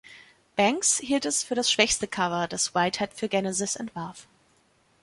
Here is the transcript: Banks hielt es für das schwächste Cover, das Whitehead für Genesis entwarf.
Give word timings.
Banks 0.55 0.97
hielt 0.97 1.25
es 1.27 1.43
für 1.43 1.53
das 1.53 1.69
schwächste 1.71 2.07
Cover, 2.07 2.47
das 2.47 2.73
Whitehead 2.73 3.13
für 3.13 3.29
Genesis 3.29 3.75
entwarf. 3.75 4.25